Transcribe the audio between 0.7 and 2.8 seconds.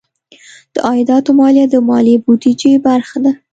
د عایداتو مالیه د ملي بودیجې